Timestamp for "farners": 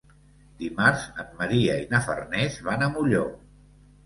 2.07-2.59